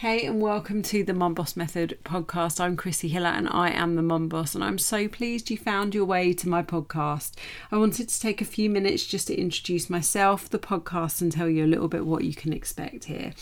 Hey, 0.00 0.24
and 0.24 0.40
welcome 0.40 0.80
to 0.84 1.04
the 1.04 1.12
Mum 1.12 1.34
Boss 1.34 1.56
Method 1.56 1.98
podcast. 2.04 2.58
I'm 2.58 2.74
Chrissie 2.74 3.08
Hiller 3.08 3.28
and 3.28 3.46
I 3.50 3.68
am 3.68 3.96
the 3.96 4.02
Mum 4.02 4.30
Boss, 4.30 4.54
and 4.54 4.64
I'm 4.64 4.78
so 4.78 5.06
pleased 5.08 5.50
you 5.50 5.58
found 5.58 5.94
your 5.94 6.06
way 6.06 6.32
to 6.32 6.48
my 6.48 6.62
podcast. 6.62 7.32
I 7.70 7.76
wanted 7.76 8.08
to 8.08 8.18
take 8.18 8.40
a 8.40 8.46
few 8.46 8.70
minutes 8.70 9.04
just 9.04 9.26
to 9.26 9.38
introduce 9.38 9.90
myself, 9.90 10.48
the 10.48 10.58
podcast, 10.58 11.20
and 11.20 11.30
tell 11.30 11.50
you 11.50 11.66
a 11.66 11.68
little 11.68 11.86
bit 11.86 12.06
what 12.06 12.24
you 12.24 12.32
can 12.32 12.50
expect 12.50 13.04
here. 13.04 13.34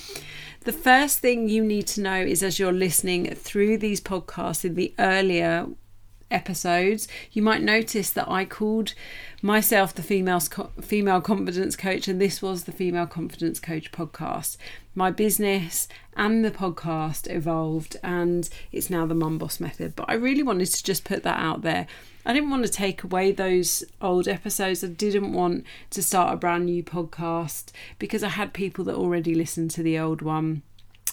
The 0.63 0.73
first 0.73 1.21
thing 1.21 1.49
you 1.49 1.65
need 1.65 1.87
to 1.89 2.01
know 2.01 2.21
is 2.21 2.43
as 2.43 2.59
you're 2.59 2.73
listening 2.73 3.33
through 3.37 3.79
these 3.79 4.01
podcasts 4.01 4.65
in 4.65 4.75
the 4.75 4.93
earlier 4.99 5.69
episodes, 6.31 7.09
you 7.33 7.43
might 7.43 7.63
notice 7.63 8.11
that 8.11 8.29
I 8.29 8.45
called 8.45 8.95
myself 9.43 9.95
the 9.95 10.03
female 10.03 10.41
female 10.81 11.21
confidence 11.21 11.77
coach, 11.77 12.09
and 12.09 12.21
this 12.21 12.43
was 12.43 12.65
the 12.65 12.73
female 12.73 13.07
confidence 13.07 13.61
coach 13.61 13.93
podcast. 13.93 14.57
My 14.95 15.11
business 15.11 15.89
and 16.17 16.45
the 16.45 16.51
podcast 16.51 17.31
evolved, 17.31 17.97
and 18.03 18.49
it's 18.73 18.91
now 18.91 19.07
the 19.07 19.15
Mum 19.15 19.39
Boss 19.39 19.61
Method. 19.61 19.95
But 19.95 20.07
I 20.09 20.15
really 20.15 20.43
wanted 20.43 20.67
to 20.67 20.83
just 20.83 21.05
put 21.05 21.23
that 21.23 21.39
out 21.39 21.63
there. 21.63 21.87
I 22.27 22.33
didn't 22.33 22.51
want 22.51 22.67
to 22.67 22.73
take 22.73 23.05
away 23.05 23.33
those 23.33 23.85
old 24.03 24.29
episodes. 24.29 24.85
I 24.85 24.89
didn't 24.89 25.33
want 25.33 25.65
to 25.91 26.03
start 26.03 26.35
a 26.35 26.37
brand 26.37 26.67
new 26.67 26.83
podcast 26.83 27.73
because 27.99 28.23
I 28.23 28.29
had 28.29 28.53
people 28.53 28.85
that 28.85 28.97
already 28.97 29.35
listened 29.35 29.71
to 29.73 29.83
the 29.83 29.99
old 29.99 30.21
one 30.21 30.63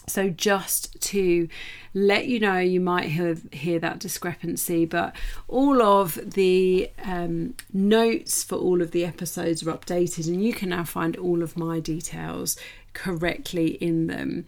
so, 0.07 0.29
just 0.29 0.99
to 1.01 1.47
let 1.93 2.27
you 2.27 2.39
know, 2.39 2.59
you 2.59 2.79
might 2.79 3.05
hear, 3.05 3.37
hear 3.51 3.79
that 3.79 3.99
discrepancy, 3.99 4.85
but 4.85 5.15
all 5.47 5.81
of 5.81 6.33
the 6.33 6.91
um, 7.03 7.55
notes 7.73 8.43
for 8.43 8.55
all 8.55 8.81
of 8.81 8.91
the 8.91 9.05
episodes 9.05 9.65
are 9.65 9.73
updated, 9.73 10.27
and 10.27 10.43
you 10.43 10.53
can 10.53 10.69
now 10.69 10.83
find 10.83 11.17
all 11.17 11.41
of 11.41 11.57
my 11.57 11.79
details 11.79 12.57
correctly 12.93 13.69
in 13.81 14.07
them. 14.07 14.45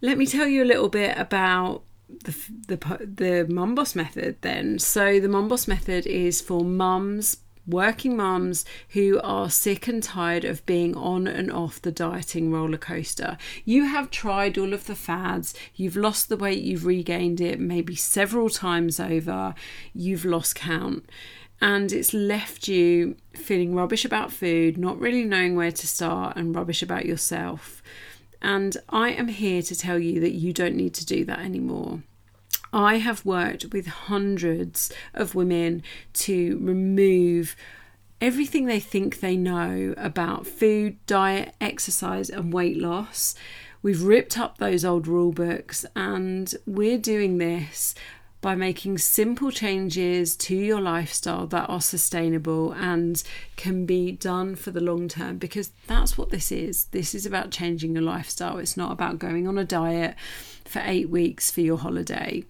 Let 0.00 0.18
me 0.18 0.26
tell 0.26 0.46
you 0.46 0.62
a 0.62 0.66
little 0.66 0.88
bit 0.88 1.16
about 1.16 1.82
the 2.08 2.34
the 2.66 2.76
the 3.16 3.46
Mum 3.48 3.74
Boss 3.74 3.94
method 3.94 4.36
then. 4.42 4.78
So 4.78 5.20
the 5.20 5.28
Mum 5.28 5.48
Boss 5.48 5.66
method 5.66 6.06
is 6.06 6.40
for 6.40 6.64
mums 6.64 7.38
working 7.66 8.16
mums 8.16 8.64
who 8.90 9.20
are 9.22 9.50
sick 9.50 9.88
and 9.88 10.02
tired 10.02 10.44
of 10.44 10.64
being 10.66 10.96
on 10.96 11.26
and 11.26 11.50
off 11.50 11.80
the 11.80 11.92
dieting 11.92 12.50
roller 12.50 12.78
coaster. 12.78 13.36
You 13.64 13.84
have 13.84 14.10
tried 14.10 14.58
all 14.58 14.72
of 14.72 14.86
the 14.86 14.94
fads, 14.94 15.54
you've 15.74 15.96
lost 15.96 16.28
the 16.28 16.36
weight, 16.36 16.62
you've 16.62 16.86
regained 16.86 17.40
it 17.40 17.58
maybe 17.58 17.94
several 17.94 18.50
times 18.50 19.00
over, 19.00 19.54
you've 19.92 20.24
lost 20.24 20.54
count. 20.54 21.08
And 21.60 21.92
it's 21.92 22.12
left 22.12 22.68
you 22.68 23.16
feeling 23.32 23.74
rubbish 23.74 24.04
about 24.04 24.32
food, 24.32 24.76
not 24.76 25.00
really 25.00 25.24
knowing 25.24 25.56
where 25.56 25.72
to 25.72 25.86
start, 25.86 26.36
and 26.36 26.54
rubbish 26.54 26.82
about 26.82 27.06
yourself. 27.06 27.82
And 28.42 28.76
I 28.90 29.10
am 29.10 29.28
here 29.28 29.62
to 29.62 29.74
tell 29.74 29.98
you 29.98 30.20
that 30.20 30.32
you 30.32 30.52
don't 30.52 30.74
need 30.74 30.92
to 30.94 31.06
do 31.06 31.24
that 31.24 31.38
anymore. 31.38 32.02
I 32.74 32.96
have 32.96 33.24
worked 33.24 33.66
with 33.72 33.86
hundreds 33.86 34.92
of 35.14 35.36
women 35.36 35.84
to 36.14 36.58
remove 36.60 37.54
everything 38.20 38.66
they 38.66 38.80
think 38.80 39.20
they 39.20 39.36
know 39.36 39.94
about 39.96 40.44
food, 40.44 40.96
diet, 41.06 41.54
exercise, 41.60 42.28
and 42.28 42.52
weight 42.52 42.76
loss. 42.76 43.36
We've 43.80 44.02
ripped 44.02 44.36
up 44.36 44.58
those 44.58 44.84
old 44.84 45.06
rule 45.06 45.30
books 45.30 45.86
and 45.94 46.52
we're 46.66 46.98
doing 46.98 47.38
this 47.38 47.94
by 48.44 48.54
making 48.54 48.98
simple 48.98 49.50
changes 49.50 50.36
to 50.36 50.54
your 50.54 50.78
lifestyle 50.78 51.46
that 51.46 51.66
are 51.70 51.80
sustainable 51.80 52.72
and 52.72 53.22
can 53.56 53.86
be 53.86 54.12
done 54.12 54.54
for 54.54 54.70
the 54.70 54.82
long 54.82 55.08
term 55.08 55.38
because 55.38 55.70
that's 55.86 56.18
what 56.18 56.28
this 56.28 56.52
is. 56.52 56.84
This 56.90 57.14
is 57.14 57.24
about 57.24 57.50
changing 57.50 57.94
your 57.94 58.02
lifestyle. 58.02 58.58
It's 58.58 58.76
not 58.76 58.92
about 58.92 59.18
going 59.18 59.48
on 59.48 59.56
a 59.56 59.64
diet 59.64 60.14
for 60.66 60.82
eight 60.84 61.08
weeks 61.08 61.50
for 61.50 61.62
your 61.62 61.78
holiday. 61.78 62.44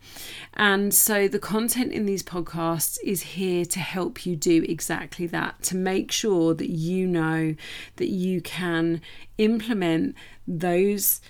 And 0.55 0.92
so 0.92 1.28
the 1.28 1.39
content 1.39 1.92
in 1.92 2.06
these 2.06 2.25
podcasts 2.25 2.98
is 3.05 3.22
here 3.22 3.65
to 3.65 3.78
help 3.78 4.27
you 4.27 4.34
do 4.34 4.65
exactly 4.69 5.28
that, 5.28 5.62
to 5.62 5.76
make 5.76 6.11
sure 6.11 6.55
that 6.55 6.71
you 6.71 7.06
know 7.06 7.55
that 7.99 8.09
you 8.09 8.41
can 8.41 9.00
implement 9.38 10.16
those 10.49 11.21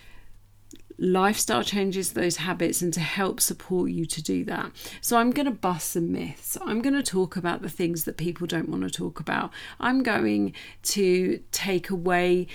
lifestyle 0.98 1.62
changes, 1.62 2.12
those 2.12 2.36
habits, 2.36 2.82
and 2.82 2.92
to 2.94 3.00
help 3.00 3.40
support 3.40 3.90
you 3.90 4.06
to 4.06 4.22
do 4.22 4.44
that. 4.44 4.70
So, 5.00 5.16
I'm 5.16 5.30
going 5.30 5.46
to 5.46 5.52
bust 5.52 5.90
some 5.90 6.12
myths. 6.12 6.56
I'm 6.64 6.82
going 6.82 6.94
to 6.94 7.02
talk 7.02 7.36
about 7.36 7.62
the 7.62 7.70
things 7.70 8.04
that 8.04 8.16
people 8.16 8.46
don't 8.46 8.68
want 8.68 8.82
to 8.82 8.90
talk 8.90 9.20
about. 9.20 9.50
I'm 9.80 10.02
going 10.02 10.52
to 10.82 11.40
take 11.52 11.90
away 11.90 12.46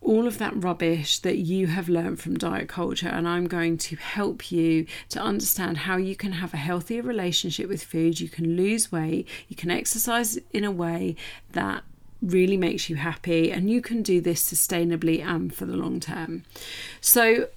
all 0.00 0.26
of 0.26 0.38
that 0.38 0.52
rubbish 0.62 1.18
that 1.18 1.38
you 1.38 1.66
have 1.66 1.88
learned 1.88 2.20
from 2.20 2.36
diet 2.36 2.68
culture, 2.68 3.08
and 3.08 3.26
I'm 3.26 3.46
going 3.46 3.76
to 3.78 3.96
help 3.96 4.52
you 4.52 4.86
to 5.08 5.20
understand 5.20 5.78
how 5.78 5.96
you 5.96 6.14
can 6.14 6.32
have 6.32 6.54
a 6.54 6.58
healthier 6.58 7.02
relationship 7.02 7.68
with 7.68 7.82
food. 7.82 8.20
You 8.20 8.28
can 8.28 8.56
lose 8.56 8.92
weight, 8.92 9.28
you 9.48 9.56
can 9.56 9.70
exercise 9.70 10.38
in 10.52 10.64
a 10.64 10.70
way 10.70 11.16
that 11.52 11.82
really 12.22 12.56
makes 12.56 12.88
you 12.88 12.96
happy, 12.96 13.50
and 13.50 13.68
you 13.68 13.80
can 13.80 14.02
do 14.02 14.20
this 14.20 14.42
sustainably 14.42 15.24
and 15.24 15.52
for 15.52 15.66
the 15.66 15.76
long 15.76 15.98
term. 15.98 16.44
So, 17.00 17.48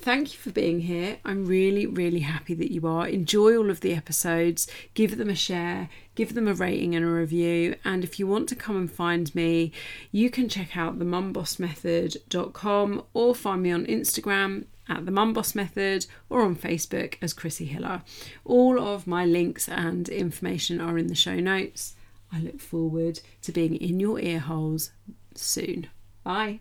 thank 0.00 0.32
you 0.32 0.38
for 0.38 0.50
being 0.50 0.80
here. 0.80 1.18
I'm 1.24 1.46
really, 1.46 1.86
really 1.86 2.20
happy 2.20 2.54
that 2.54 2.72
you 2.72 2.86
are. 2.86 3.06
Enjoy 3.06 3.56
all 3.56 3.70
of 3.70 3.80
the 3.80 3.94
episodes, 3.94 4.66
give 4.94 5.16
them 5.18 5.28
a 5.28 5.34
share, 5.34 5.88
give 6.14 6.34
them 6.34 6.48
a 6.48 6.54
rating 6.54 6.94
and 6.94 7.04
a 7.04 7.08
review. 7.08 7.76
And 7.84 8.04
if 8.04 8.18
you 8.18 8.26
want 8.26 8.48
to 8.50 8.56
come 8.56 8.76
and 8.76 8.90
find 8.90 9.34
me, 9.34 9.72
you 10.12 10.30
can 10.30 10.48
check 10.48 10.76
out 10.76 10.98
the 10.98 11.04
mumbossmethod.com 11.04 13.02
or 13.14 13.34
find 13.34 13.62
me 13.62 13.70
on 13.70 13.86
Instagram 13.86 14.64
at 14.88 15.04
the 15.04 15.12
Mum 15.12 15.32
Boss 15.32 15.54
Method 15.54 16.06
or 16.28 16.42
on 16.42 16.56
Facebook 16.56 17.16
as 17.20 17.32
Chrissie 17.32 17.66
Hiller. 17.66 18.02
All 18.44 18.80
of 18.80 19.06
my 19.06 19.24
links 19.24 19.68
and 19.68 20.08
information 20.08 20.80
are 20.80 20.98
in 20.98 21.08
the 21.08 21.14
show 21.14 21.36
notes. 21.36 21.94
I 22.32 22.40
look 22.40 22.60
forward 22.60 23.20
to 23.42 23.52
being 23.52 23.76
in 23.76 24.00
your 24.00 24.20
ear 24.20 24.40
holes 24.40 24.92
soon. 25.34 25.88
Bye. 26.22 26.60